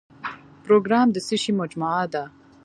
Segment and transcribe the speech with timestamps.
[0.63, 2.23] پروګرام د څه شی مجموعه ده؟